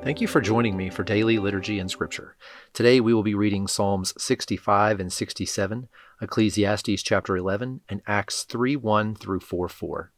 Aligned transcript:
Thank 0.00 0.20
you 0.20 0.28
for 0.28 0.40
joining 0.40 0.76
me 0.76 0.90
for 0.90 1.02
daily 1.02 1.38
liturgy 1.38 1.80
and 1.80 1.90
scripture. 1.90 2.36
Today 2.72 3.00
we 3.00 3.12
will 3.12 3.24
be 3.24 3.34
reading 3.34 3.66
Psalms 3.66 4.14
65 4.16 5.00
and 5.00 5.12
67, 5.12 5.88
Ecclesiastes 6.22 7.02
chapter 7.02 7.36
11, 7.36 7.80
and 7.88 8.00
Acts 8.06 8.44
3 8.44 8.76
1 8.76 9.16
through 9.16 9.40
4 9.40 9.68
4. 9.68 10.12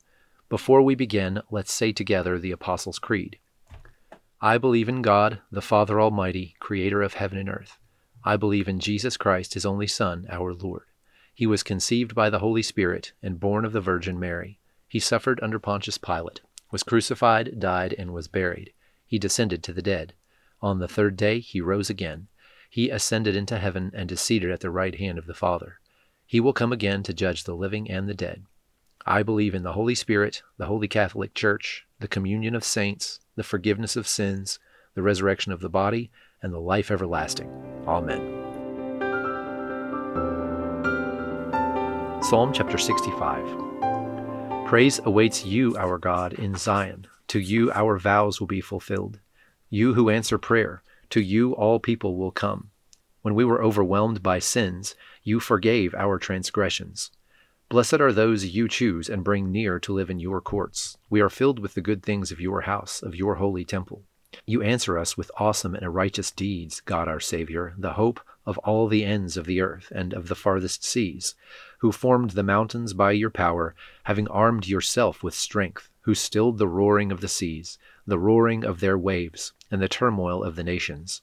Before 0.50 0.82
we 0.82 0.94
begin, 0.94 1.40
let's 1.50 1.72
say 1.72 1.92
together 1.92 2.38
the 2.38 2.52
Apostles' 2.52 2.98
Creed. 2.98 3.38
I 4.40 4.58
believe 4.58 4.88
in 4.88 5.00
God, 5.00 5.40
the 5.50 5.62
Father 5.62 5.98
Almighty, 5.98 6.56
creator 6.60 7.00
of 7.00 7.14
heaven 7.14 7.38
and 7.38 7.48
earth. 7.48 7.78
I 8.22 8.36
believe 8.36 8.68
in 8.68 8.80
Jesus 8.80 9.16
Christ, 9.16 9.54
his 9.54 9.64
only 9.64 9.86
Son, 9.86 10.26
our 10.30 10.52
Lord. 10.52 10.84
He 11.34 11.46
was 11.46 11.62
conceived 11.62 12.14
by 12.14 12.28
the 12.28 12.40
Holy 12.40 12.62
Spirit 12.62 13.12
and 13.22 13.40
born 13.40 13.64
of 13.64 13.72
the 13.72 13.80
Virgin 13.80 14.20
Mary. 14.20 14.60
He 14.86 15.00
suffered 15.00 15.40
under 15.42 15.58
Pontius 15.58 15.96
Pilate, 15.96 16.42
was 16.70 16.82
crucified, 16.82 17.58
died, 17.58 17.94
and 17.98 18.12
was 18.12 18.28
buried 18.28 18.74
he 19.10 19.18
descended 19.18 19.60
to 19.60 19.72
the 19.72 19.82
dead. 19.82 20.14
On 20.62 20.78
the 20.78 20.86
third 20.86 21.16
day 21.16 21.40
he 21.40 21.60
rose 21.60 21.90
again. 21.90 22.28
He 22.70 22.90
ascended 22.90 23.34
into 23.34 23.58
heaven 23.58 23.90
and 23.92 24.12
is 24.12 24.20
seated 24.20 24.52
at 24.52 24.60
the 24.60 24.70
right 24.70 24.94
hand 24.94 25.18
of 25.18 25.26
the 25.26 25.34
Father. 25.34 25.80
He 26.24 26.38
will 26.38 26.52
come 26.52 26.72
again 26.72 27.02
to 27.02 27.12
judge 27.12 27.42
the 27.42 27.56
living 27.56 27.90
and 27.90 28.08
the 28.08 28.14
dead. 28.14 28.44
I 29.04 29.24
believe 29.24 29.52
in 29.52 29.64
the 29.64 29.72
Holy 29.72 29.96
Spirit, 29.96 30.44
the 30.58 30.66
Holy 30.66 30.86
Catholic 30.86 31.34
Church, 31.34 31.88
the 31.98 32.06
communion 32.06 32.54
of 32.54 32.62
saints, 32.62 33.18
the 33.34 33.42
forgiveness 33.42 33.96
of 33.96 34.06
sins, 34.06 34.60
the 34.94 35.02
resurrection 35.02 35.50
of 35.50 35.58
the 35.60 35.68
body, 35.68 36.12
and 36.40 36.52
the 36.52 36.60
life 36.60 36.92
everlasting. 36.92 37.50
Amen. 37.88 38.20
Psalm 42.22 42.52
chapter 42.52 42.78
65 42.78 44.66
Praise 44.68 45.00
awaits 45.04 45.44
you, 45.44 45.76
our 45.76 45.98
God, 45.98 46.32
in 46.34 46.54
Zion. 46.54 47.08
To 47.30 47.38
you 47.38 47.70
our 47.70 47.96
vows 47.96 48.40
will 48.40 48.48
be 48.48 48.60
fulfilled. 48.60 49.20
You 49.68 49.94
who 49.94 50.10
answer 50.10 50.36
prayer, 50.36 50.82
to 51.10 51.20
you 51.20 51.52
all 51.52 51.78
people 51.78 52.16
will 52.16 52.32
come. 52.32 52.70
When 53.22 53.36
we 53.36 53.44
were 53.44 53.62
overwhelmed 53.62 54.20
by 54.20 54.40
sins, 54.40 54.96
you 55.22 55.38
forgave 55.38 55.94
our 55.94 56.18
transgressions. 56.18 57.12
Blessed 57.68 58.00
are 58.00 58.12
those 58.12 58.46
you 58.46 58.66
choose 58.66 59.08
and 59.08 59.22
bring 59.22 59.52
near 59.52 59.78
to 59.78 59.92
live 59.92 60.10
in 60.10 60.18
your 60.18 60.40
courts. 60.40 60.98
We 61.08 61.20
are 61.20 61.30
filled 61.30 61.60
with 61.60 61.74
the 61.74 61.80
good 61.80 62.02
things 62.02 62.32
of 62.32 62.40
your 62.40 62.62
house, 62.62 63.00
of 63.00 63.14
your 63.14 63.36
holy 63.36 63.64
temple. 63.64 64.02
You 64.44 64.62
answer 64.62 64.98
us 64.98 65.16
with 65.16 65.30
awesome 65.36 65.76
and 65.76 65.94
righteous 65.94 66.32
deeds, 66.32 66.80
God 66.80 67.06
our 67.06 67.20
Savior, 67.20 67.74
the 67.78 67.92
hope 67.92 68.18
of 68.44 68.58
all 68.58 68.88
the 68.88 69.04
ends 69.04 69.36
of 69.36 69.46
the 69.46 69.60
earth 69.60 69.92
and 69.94 70.12
of 70.12 70.26
the 70.26 70.34
farthest 70.34 70.82
seas, 70.82 71.36
who 71.78 71.92
formed 71.92 72.30
the 72.30 72.42
mountains 72.42 72.92
by 72.92 73.12
your 73.12 73.30
power, 73.30 73.76
having 74.02 74.26
armed 74.26 74.66
yourself 74.66 75.22
with 75.22 75.34
strength 75.34 75.89
who 76.10 76.14
stilled 76.16 76.58
the 76.58 76.66
roaring 76.66 77.12
of 77.12 77.20
the 77.20 77.28
seas, 77.28 77.78
the 78.04 78.18
roaring 78.18 78.64
of 78.64 78.80
their 78.80 78.98
waves, 78.98 79.52
and 79.70 79.80
the 79.80 79.86
turmoil 79.86 80.42
of 80.42 80.56
the 80.56 80.64
nations. 80.64 81.22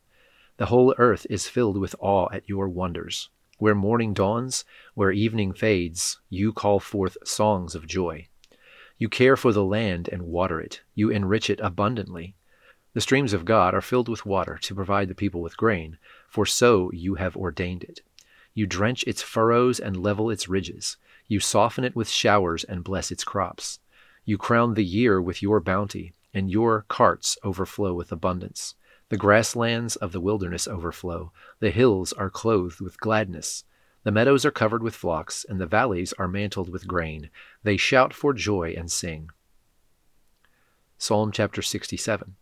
The 0.56 0.68
whole 0.68 0.96
earth 0.98 1.28
is 1.30 1.50
filled 1.50 1.78
with 1.78 1.94
awe 2.00 2.30
at 2.32 2.48
your 2.48 2.70
wonders. 2.70 3.28
Where 3.58 3.76
morning 3.76 4.14
dawns, 4.14 4.64
where 4.94 5.12
evening 5.12 5.52
fades, 5.52 6.22
you 6.30 6.54
call 6.54 6.80
forth 6.80 7.18
songs 7.26 7.76
of 7.76 7.86
joy. 7.86 8.30
You 8.98 9.10
care 9.10 9.36
for 9.36 9.52
the 9.52 9.66
land 9.66 10.08
and 10.10 10.22
water 10.22 10.62
it, 10.62 10.80
you 10.96 11.10
enrich 11.10 11.50
it 11.50 11.60
abundantly. 11.60 12.36
The 12.94 13.02
streams 13.02 13.34
of 13.34 13.44
God 13.44 13.74
are 13.74 13.82
filled 13.82 14.08
with 14.08 14.26
water 14.26 14.58
to 14.62 14.74
provide 14.74 15.10
the 15.10 15.16
people 15.16 15.42
with 15.42 15.58
grain, 15.58 15.98
for 16.30 16.46
so 16.46 16.90
you 16.94 17.16
have 17.16 17.36
ordained 17.36 17.84
it. 17.84 18.00
You 18.54 18.66
drench 18.66 19.04
its 19.04 19.22
furrows 19.22 19.82
and 19.82 20.02
level 20.02 20.30
its 20.30 20.48
ridges. 20.48 20.96
You 21.28 21.42
soften 21.42 21.84
it 21.84 21.94
with 21.94 22.08
showers 22.08 22.64
and 22.64 22.86
bless 22.86 23.12
its 23.12 23.26
crops. 23.26 23.80
You 24.28 24.38
crown 24.38 24.74
the 24.74 24.84
year 24.84 25.22
with 25.22 25.42
your 25.42 25.62
bounty, 25.62 26.14
and 26.34 26.52
your 26.52 26.84
carts 26.90 27.38
overflow 27.46 27.94
with 27.94 28.12
abundance. 28.12 28.76
The 29.08 29.16
grasslands 29.16 29.96
of 29.96 30.12
the 30.12 30.20
wilderness 30.20 30.68
overflow. 30.68 31.32
The 31.62 31.72
hills 31.72 32.12
are 32.12 32.30
clothed 32.30 32.82
with 32.82 33.00
gladness. 33.00 33.64
The 34.04 34.12
meadows 34.12 34.44
are 34.44 34.52
covered 34.52 34.84
with 34.84 34.98
flocks, 34.98 35.46
and 35.48 35.62
the 35.62 35.66
valleys 35.66 36.12
are 36.20 36.28
mantled 36.28 36.68
with 36.68 36.90
grain. 36.90 37.30
They 37.64 37.78
shout 37.78 38.14
for 38.14 38.34
joy 38.34 38.76
and 38.78 38.92
sing. 38.92 39.30
Psalm 40.98 41.32
chapter 41.32 41.62
67. 41.62 42.36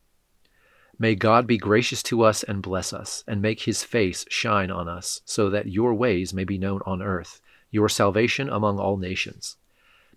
May 0.98 1.14
God 1.14 1.46
be 1.46 1.60
gracious 1.60 2.02
to 2.02 2.24
us 2.24 2.42
and 2.42 2.64
bless 2.64 2.94
us, 2.94 3.24
and 3.28 3.44
make 3.44 3.62
his 3.62 3.84
face 3.84 4.26
shine 4.28 4.72
on 4.72 4.90
us, 4.90 5.22
so 5.24 5.52
that 5.52 5.68
your 5.68 5.94
ways 5.94 6.34
may 6.34 6.46
be 6.46 6.58
known 6.58 6.82
on 6.88 7.04
earth, 7.04 7.42
your 7.70 7.90
salvation 7.90 8.50
among 8.50 8.80
all 8.80 8.98
nations. 8.98 9.58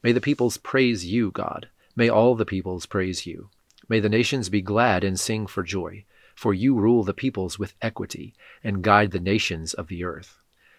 May 0.02 0.12
the 0.12 0.20
peoples 0.20 0.56
praise 0.56 1.04
you, 1.04 1.30
God. 1.32 1.68
May 1.96 2.08
all 2.08 2.36
the 2.36 2.46
peoples 2.46 2.86
praise 2.86 3.26
you. 3.26 3.50
May 3.88 3.98
the 3.98 4.08
nations 4.08 4.48
be 4.48 4.62
glad 4.62 5.02
and 5.02 5.18
sing 5.18 5.46
for 5.46 5.62
joy, 5.62 6.04
for 6.36 6.54
you 6.54 6.76
rule 6.76 7.02
the 7.02 7.14
peoples 7.14 7.58
with 7.58 7.74
equity 7.82 8.34
and 8.62 8.82
guide 8.82 9.10
the 9.10 9.18
nations 9.18 9.74
of 9.74 9.88
the 9.88 10.04
earth. 10.04 10.38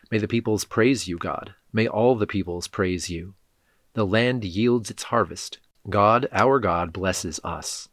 May 0.09 0.19
the 0.19 0.27
peoples 0.27 0.63
praise 0.63 1.07
you, 1.07 1.17
God. 1.17 1.53
May 1.73 1.87
all 1.87 2.15
the 2.15 2.27
peoples 2.27 2.67
praise 2.67 3.09
you. 3.09 3.33
The 3.93 4.05
land 4.05 4.45
yields 4.45 4.89
its 4.89 5.03
harvest. 5.03 5.59
God, 5.89 6.27
our 6.31 6.59
God, 6.59 6.93
blesses 6.93 7.39
us. 7.43 7.89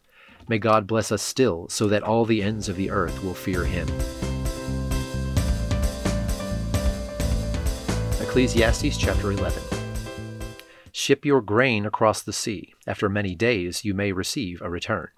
May 0.48 0.58
God 0.58 0.86
bless 0.86 1.10
us 1.10 1.22
still, 1.22 1.68
so 1.68 1.88
that 1.88 2.04
all 2.04 2.24
the 2.24 2.42
ends 2.42 2.68
of 2.68 2.76
the 2.76 2.90
earth 2.90 3.24
will 3.24 3.34
fear 3.34 3.64
him. 3.64 3.88
Ecclesiastes 8.20 8.96
chapter 8.96 9.32
11. 9.32 9.75
Ship 10.98 11.26
your 11.26 11.42
grain 11.42 11.84
across 11.84 12.22
the 12.22 12.32
sea. 12.32 12.72
After 12.86 13.10
many 13.10 13.34
days, 13.34 13.84
you 13.84 13.92
may 13.92 14.12
receive 14.12 14.62
a 14.62 14.70
return. 14.70 15.08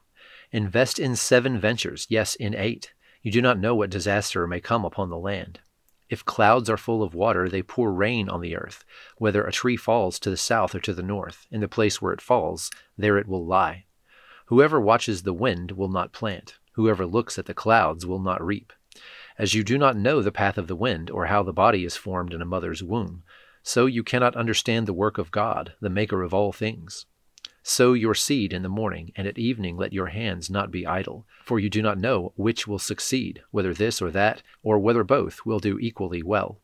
Invest 0.51 0.99
in 0.99 1.15
seven 1.15 1.61
ventures, 1.61 2.05
yes, 2.11 2.35
in 2.35 2.53
eight. 2.53 2.93
You 3.23 3.31
do 3.31 3.41
not 3.41 3.61
know 3.61 3.77
what 3.77 3.89
disaster 3.89 4.45
may 4.49 4.59
come 4.59 4.85
upon 4.85 5.09
the 5.09 5.17
land. 5.17 5.61
If 6.11 6.25
clouds 6.25 6.69
are 6.69 6.77
full 6.77 7.01
of 7.01 7.15
water, 7.15 7.49
they 7.49 7.63
pour 7.63 7.93
rain 7.93 8.29
on 8.29 8.41
the 8.41 8.57
earth. 8.57 8.85
Whether 9.19 9.45
a 9.45 9.53
tree 9.53 9.77
falls 9.77 10.19
to 10.19 10.31
the 10.31 10.37
south 10.37 10.75
or 10.75 10.81
to 10.81 10.93
the 10.93 11.01
north, 11.01 11.47
in 11.49 11.61
the 11.61 11.69
place 11.69 12.03
where 12.03 12.13
it 12.13 12.21
falls, 12.21 12.73
there 12.97 13.17
it 13.17 13.29
will 13.29 13.47
lie. 13.47 13.85
Whoever 14.47 14.81
watches 14.81 15.23
the 15.23 15.33
wind 15.33 15.71
will 15.71 15.89
not 15.89 16.13
plant. 16.13 16.59
Whoever 16.73 17.07
looks 17.07 17.39
at 17.39 17.47
the 17.47 17.55
clouds 17.55 18.05
will 18.05 18.19
not 18.19 18.45
reap. 18.45 18.73
As 19.39 19.55
you 19.55 19.63
do 19.63 19.79
not 19.79 19.97
know 19.97 20.23
the 20.23 20.33
path 20.33 20.59
of 20.59 20.67
the 20.67 20.75
wind, 20.75 21.09
or 21.09 21.27
how 21.27 21.45
the 21.45 21.53
body 21.53 21.85
is 21.85 21.97
formed 21.97 22.35
in 22.35 22.43
a 22.43 22.45
mother's 22.45 22.83
womb, 22.83 23.23
so 23.63 23.87
you 23.87 24.03
cannot 24.03 24.37
understand 24.37 24.87
the 24.87 24.93
work 24.93 25.19
of 25.19 25.31
God, 25.31 25.75
the 25.81 25.91
Maker 25.91 26.23
of 26.23 26.33
all 26.33 26.53
things. 26.53 27.07
Sow 27.63 27.93
your 27.93 28.15
seed 28.15 28.53
in 28.53 28.63
the 28.63 28.69
morning, 28.69 29.13
and 29.15 29.27
at 29.27 29.39
evening 29.39 29.77
let 29.77 29.93
your 29.93 30.07
hands 30.07 30.49
not 30.49 30.71
be 30.71 30.87
idle, 30.87 31.27
for 31.45 31.59
you 31.59 31.69
do 31.69 31.83
not 31.83 31.99
know 31.99 32.33
which 32.37 32.67
will 32.67 32.79
succeed, 32.79 33.43
whether 33.51 33.75
this 33.75 34.01
or 34.01 34.11
that, 34.11 34.43
or 34.63 34.79
whether 34.79 35.05
both 35.05 35.45
will 35.45 35.59
do 35.59 35.79
equally 35.79 36.23
well. 36.23 36.61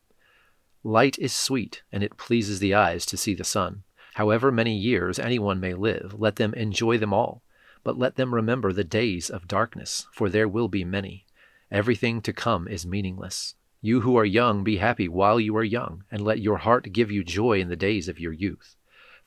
Light 0.83 1.19
is 1.19 1.33
sweet, 1.33 1.83
and 1.91 2.03
it 2.03 2.17
pleases 2.17 2.59
the 2.59 2.73
eyes 2.73 3.05
to 3.07 3.17
see 3.17 3.33
the 3.33 3.43
sun. 3.43 3.83
However 4.15 4.51
many 4.51 4.75
years 4.75 5.19
anyone 5.19 5.59
may 5.59 5.73
live, 5.73 6.15
let 6.17 6.37
them 6.37 6.53
enjoy 6.53 6.97
them 6.97 7.13
all. 7.13 7.43
But 7.83 7.99
let 7.99 8.15
them 8.15 8.33
remember 8.33 8.73
the 8.73 8.83
days 8.83 9.29
of 9.29 9.47
darkness, 9.47 10.07
for 10.11 10.29
there 10.29 10.47
will 10.47 10.67
be 10.67 10.83
many. 10.83 11.25
Everything 11.69 12.21
to 12.21 12.33
come 12.33 12.67
is 12.67 12.85
meaningless. 12.85 13.55
You 13.85 14.01
who 14.01 14.17
are 14.17 14.25
young, 14.25 14.63
be 14.63 14.77
happy 14.77 15.07
while 15.07 15.39
you 15.39 15.55
are 15.57 15.63
young, 15.63 16.05
and 16.09 16.19
let 16.19 16.39
your 16.39 16.57
heart 16.57 16.91
give 16.91 17.11
you 17.11 17.23
joy 17.23 17.59
in 17.59 17.69
the 17.69 17.75
days 17.75 18.07
of 18.07 18.19
your 18.19 18.33
youth. 18.33 18.75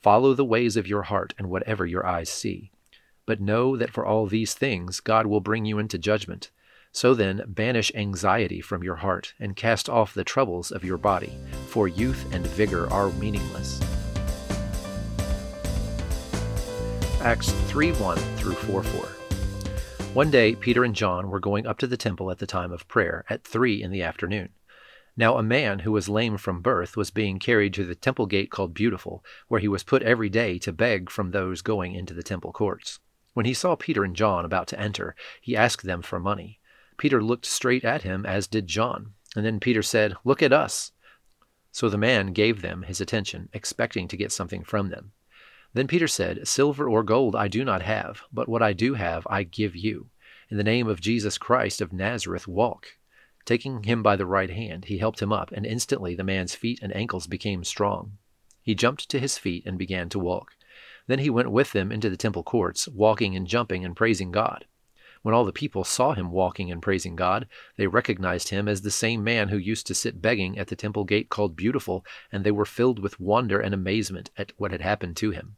Follow 0.01 0.33
the 0.33 0.43
ways 0.43 0.75
of 0.75 0.85
your 0.85 1.03
heart 1.03 1.33
and 1.37 1.49
whatever 1.49 1.85
your 1.85 2.05
eyes 2.05 2.29
see. 2.29 2.69
But 3.25 3.39
know 3.39 3.77
that 3.77 3.89
for 3.89 4.05
all 4.05 4.25
these 4.27 4.53
things 4.53 4.99
God 4.99 5.27
will 5.27 5.39
bring 5.39 5.63
you 5.63 5.79
into 5.79 5.97
judgment. 5.97 6.51
So 6.91 7.13
then, 7.13 7.41
banish 7.47 7.89
anxiety 7.95 8.59
from 8.59 8.83
your 8.83 8.97
heart 8.97 9.33
and 9.39 9.55
cast 9.55 9.87
off 9.87 10.13
the 10.13 10.25
troubles 10.25 10.71
of 10.71 10.83
your 10.83 10.97
body, 10.97 11.37
for 11.67 11.87
youth 11.87 12.25
and 12.33 12.45
vigor 12.45 12.91
are 12.91 13.11
meaningless. 13.11 13.79
Acts 17.21 17.51
3 17.69 17.93
1 17.93 18.17
through 18.35 18.55
4 18.55 18.83
4. 18.83 19.18
One 20.13 20.31
day, 20.31 20.55
Peter 20.55 20.83
and 20.83 20.95
John 20.95 21.29
were 21.29 21.39
going 21.39 21.67
up 21.67 21.77
to 21.77 21.87
the 21.87 21.95
temple 21.95 22.31
at 22.31 22.39
the 22.39 22.47
time 22.47 22.71
of 22.71 22.87
prayer, 22.87 23.25
at 23.29 23.43
three 23.43 23.81
in 23.81 23.91
the 23.91 24.01
afternoon. 24.01 24.49
Now, 25.15 25.37
a 25.37 25.43
man 25.43 25.79
who 25.79 25.91
was 25.91 26.09
lame 26.09 26.37
from 26.37 26.61
birth 26.61 26.97
was 26.97 27.11
being 27.11 27.37
carried 27.37 27.75
to 27.75 27.85
the 27.85 27.93
temple 27.93 28.25
gate 28.25 28.49
called 28.49 28.73
Beautiful, 28.73 29.23
where 29.47 29.61
he 29.61 29.67
was 29.67 29.83
put 29.83 30.01
every 30.01 30.27
day 30.27 30.57
to 30.59 30.73
beg 30.73 31.09
from 31.11 31.29
those 31.29 31.61
going 31.61 31.93
into 31.93 32.13
the 32.15 32.23
temple 32.23 32.51
courts. 32.51 32.99
When 33.33 33.45
he 33.45 33.53
saw 33.53 33.75
Peter 33.75 34.03
and 34.03 34.15
John 34.15 34.45
about 34.45 34.67
to 34.69 34.79
enter, 34.79 35.15
he 35.41 35.55
asked 35.55 35.83
them 35.83 36.01
for 36.01 36.19
money. 36.19 36.59
Peter 36.97 37.21
looked 37.21 37.45
straight 37.45 37.85
at 37.85 38.01
him, 38.01 38.25
as 38.25 38.47
did 38.47 38.65
John. 38.67 39.13
And 39.35 39.45
then 39.45 39.59
Peter 39.59 39.83
said, 39.83 40.15
Look 40.25 40.41
at 40.41 40.51
us. 40.51 40.91
So 41.71 41.87
the 41.87 41.97
man 41.97 42.33
gave 42.33 42.61
them 42.61 42.81
his 42.81 42.99
attention, 42.99 43.47
expecting 43.53 44.07
to 44.07 44.17
get 44.17 44.31
something 44.31 44.63
from 44.63 44.89
them. 44.89 45.11
Then 45.73 45.87
Peter 45.87 46.07
said, 46.07 46.47
Silver 46.47 46.89
or 46.89 47.03
gold 47.03 47.35
I 47.35 47.47
do 47.47 47.63
not 47.63 47.83
have, 47.83 48.23
but 48.33 48.49
what 48.49 48.63
I 48.63 48.73
do 48.73 48.95
have 48.95 49.27
I 49.29 49.43
give 49.43 49.75
you. 49.75 50.09
In 50.49 50.57
the 50.57 50.63
name 50.63 50.87
of 50.87 50.99
Jesus 50.99 51.37
Christ 51.37 51.79
of 51.79 51.93
Nazareth, 51.93 52.47
walk. 52.47 52.97
Taking 53.45 53.83
him 53.83 54.01
by 54.01 54.15
the 54.15 54.25
right 54.25 54.49
hand, 54.49 54.85
he 54.85 54.97
helped 54.97 55.21
him 55.21 55.31
up, 55.31 55.51
and 55.51 55.65
instantly 55.65 56.15
the 56.15 56.23
man's 56.23 56.55
feet 56.55 56.79
and 56.81 56.95
ankles 56.95 57.27
became 57.27 57.63
strong. 57.63 58.17
He 58.63 58.73
jumped 58.73 59.09
to 59.09 59.19
his 59.19 59.37
feet 59.37 59.63
and 59.65 59.77
began 59.77 60.09
to 60.09 60.19
walk. 60.19 60.55
Then 61.05 61.19
he 61.19 61.29
went 61.29 61.51
with 61.51 61.71
them 61.71 61.91
into 61.91 62.09
the 62.09 62.17
temple 62.17 62.43
courts, 62.43 62.87
walking 62.87 63.35
and 63.35 63.47
jumping 63.47 63.85
and 63.85 63.95
praising 63.95 64.31
God. 64.31 64.65
When 65.21 65.35
all 65.35 65.45
the 65.45 65.51
people 65.51 65.83
saw 65.83 66.13
him 66.13 66.31
walking 66.31 66.71
and 66.71 66.81
praising 66.81 67.15
God, 67.15 67.47
they 67.75 67.87
recognized 67.87 68.49
him 68.49 68.67
as 68.67 68.81
the 68.81 68.91
same 68.91 69.23
man 69.23 69.49
who 69.49 69.57
used 69.57 69.85
to 69.87 69.95
sit 69.95 70.21
begging 70.21 70.57
at 70.57 70.67
the 70.67 70.75
temple 70.75 71.03
gate 71.03 71.29
called 71.29 71.55
Beautiful, 71.55 72.05
and 72.31 72.43
they 72.43 72.51
were 72.51 72.65
filled 72.65 72.99
with 72.99 73.19
wonder 73.19 73.59
and 73.59 73.73
amazement 73.73 74.31
at 74.37 74.53
what 74.57 74.71
had 74.71 74.81
happened 74.81 75.17
to 75.17 75.31
him. 75.31 75.57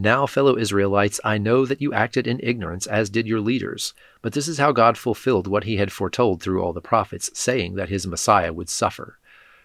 Now, 0.00 0.26
fellow 0.26 0.56
Israelites, 0.56 1.20
I 1.24 1.38
know 1.38 1.66
that 1.66 1.82
you 1.82 1.92
acted 1.92 2.28
in 2.28 2.38
ignorance, 2.40 2.86
as 2.86 3.10
did 3.10 3.26
your 3.26 3.40
leaders. 3.40 3.94
But 4.22 4.32
this 4.32 4.46
is 4.46 4.58
how 4.58 4.70
God 4.70 4.96
fulfilled 4.96 5.48
what 5.48 5.64
he 5.64 5.78
had 5.78 5.90
foretold 5.90 6.40
through 6.40 6.62
all 6.62 6.72
the 6.72 6.80
prophets, 6.80 7.30
saying 7.34 7.74
that 7.74 7.88
his 7.88 8.06
Messiah 8.06 8.52
would 8.52 8.68
suffer. 8.68 9.18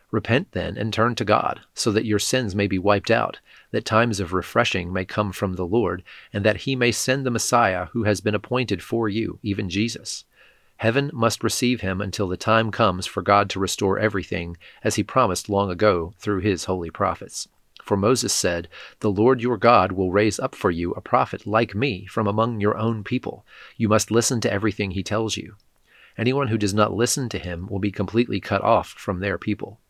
Repent 0.10 0.52
then 0.54 0.76
and 0.76 0.92
turn 0.92 1.14
to 1.16 1.24
God, 1.24 1.62
so 1.76 1.92
that 1.92 2.06
your 2.06 2.18
sins 2.18 2.56
may 2.56 2.66
be 2.66 2.80
wiped 2.80 3.12
out, 3.12 3.42
that 3.70 3.86
times 3.86 4.20
of 4.20 4.34
refreshing 4.34 4.92
may 4.92 5.06
come 5.06 5.32
from 5.32 5.54
the 5.54 5.68
Lord, 5.68 6.02
and 6.34 6.44
that 6.44 6.62
he 6.62 6.76
may 6.76 6.92
send 6.92 7.28
the 7.28 7.32
Messiah 7.32 7.86
who 7.92 8.06
has 8.06 8.20
been 8.20 8.34
appointed 8.34 8.82
for 8.82 9.08
you, 9.08 9.38
even 9.44 9.70
Jesus. 9.70 10.26
Heaven 10.78 11.12
must 11.14 11.44
receive 11.44 11.82
him 11.82 12.02
until 12.02 12.28
the 12.28 12.38
time 12.38 12.72
comes 12.72 13.06
for 13.06 13.22
God 13.22 13.52
to 13.52 13.60
restore 13.60 14.00
everything, 14.00 14.58
as 14.84 14.96
he 14.96 15.04
promised 15.04 15.48
long 15.48 15.70
ago 15.70 16.16
through 16.18 16.40
his 16.40 16.66
holy 16.66 16.90
prophets. 16.90 17.48
For 17.84 17.98
Moses 17.98 18.32
said, 18.32 18.70
The 19.02 19.12
Lord 19.12 19.42
your 19.42 19.58
God 19.58 19.92
will 19.92 20.10
raise 20.10 20.40
up 20.40 20.56
for 20.56 20.72
you 20.72 20.94
a 20.94 21.02
prophet 21.02 21.46
like 21.46 21.76
me 21.76 22.06
from 22.06 22.28
among 22.28 22.62
your 22.62 22.78
own 22.78 23.04
people. 23.04 23.46
You 23.76 23.90
must 23.90 24.10
listen 24.10 24.40
to 24.42 24.52
everything 24.52 24.92
he 24.92 25.04
tells 25.04 25.36
you. 25.36 25.58
Anyone 26.18 26.48
who 26.48 26.58
does 26.58 26.74
not 26.74 26.94
listen 26.94 27.28
to 27.28 27.38
him 27.38 27.68
will 27.68 27.80
be 27.80 27.92
completely 27.92 28.40
cut 28.40 28.62
off 28.62 28.88
from 28.88 29.20
their 29.20 29.38
people. 29.38 29.82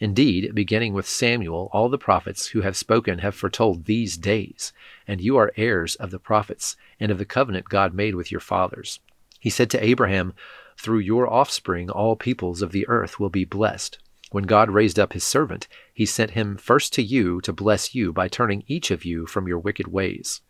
Indeed, 0.00 0.54
beginning 0.54 0.94
with 0.94 1.06
Samuel, 1.06 1.68
all 1.74 1.90
the 1.90 1.98
prophets 1.98 2.46
who 2.48 2.62
have 2.62 2.74
spoken 2.74 3.18
have 3.18 3.34
foretold 3.34 3.84
these 3.84 4.16
days, 4.16 4.72
and 5.06 5.20
you 5.20 5.36
are 5.36 5.52
heirs 5.54 5.94
of 5.96 6.10
the 6.10 6.18
prophets 6.18 6.74
and 6.98 7.12
of 7.12 7.18
the 7.18 7.26
covenant 7.26 7.68
God 7.68 7.92
made 7.92 8.14
with 8.14 8.30
your 8.30 8.40
fathers. 8.40 8.98
He 9.38 9.50
said 9.50 9.68
to 9.70 9.84
Abraham, 9.84 10.32
Through 10.78 11.00
your 11.00 11.30
offspring 11.30 11.90
all 11.90 12.16
peoples 12.16 12.62
of 12.62 12.72
the 12.72 12.88
earth 12.88 13.20
will 13.20 13.28
be 13.28 13.44
blessed. 13.44 13.98
When 14.32 14.44
God 14.44 14.70
raised 14.70 14.98
up 14.98 15.12
his 15.12 15.24
servant, 15.24 15.68
he 15.92 16.06
sent 16.06 16.30
him 16.30 16.56
first 16.56 16.94
to 16.94 17.02
you 17.02 17.42
to 17.42 17.52
bless 17.52 17.94
you 17.94 18.14
by 18.14 18.28
turning 18.28 18.64
each 18.66 18.90
of 18.90 19.04
you 19.04 19.26
from 19.26 19.46
your 19.46 19.58
wicked 19.58 19.88
ways. 19.88 20.40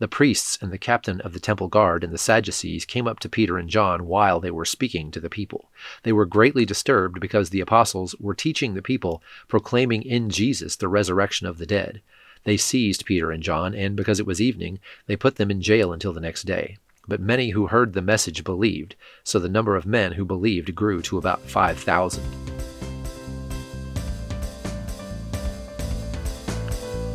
The 0.00 0.08
priests 0.08 0.58
and 0.60 0.72
the 0.72 0.78
captain 0.78 1.20
of 1.20 1.32
the 1.32 1.38
temple 1.38 1.68
guard 1.68 2.02
and 2.02 2.12
the 2.12 2.18
Sadducees 2.18 2.84
came 2.84 3.06
up 3.06 3.20
to 3.20 3.28
Peter 3.28 3.58
and 3.58 3.68
John 3.68 4.06
while 4.06 4.40
they 4.40 4.50
were 4.50 4.64
speaking 4.64 5.12
to 5.12 5.20
the 5.20 5.30
people. 5.30 5.70
They 6.02 6.12
were 6.12 6.26
greatly 6.26 6.64
disturbed 6.64 7.20
because 7.20 7.50
the 7.50 7.60
apostles 7.60 8.16
were 8.18 8.34
teaching 8.34 8.74
the 8.74 8.82
people, 8.82 9.22
proclaiming 9.46 10.02
in 10.02 10.28
Jesus 10.28 10.74
the 10.74 10.88
resurrection 10.88 11.46
of 11.46 11.58
the 11.58 11.66
dead. 11.66 12.02
They 12.42 12.56
seized 12.56 13.06
Peter 13.06 13.30
and 13.30 13.40
John, 13.40 13.72
and 13.72 13.94
because 13.94 14.18
it 14.18 14.26
was 14.26 14.40
evening, 14.40 14.80
they 15.06 15.14
put 15.14 15.36
them 15.36 15.52
in 15.52 15.62
jail 15.62 15.92
until 15.92 16.12
the 16.12 16.18
next 16.18 16.42
day. 16.42 16.76
But 17.06 17.20
many 17.20 17.50
who 17.50 17.68
heard 17.68 17.92
the 17.92 18.02
message 18.02 18.42
believed, 18.42 18.96
so 19.22 19.38
the 19.38 19.48
number 19.48 19.76
of 19.76 19.86
men 19.86 20.14
who 20.14 20.24
believed 20.24 20.74
grew 20.74 21.02
to 21.02 21.18
about 21.18 21.42
5,000. 21.42 22.51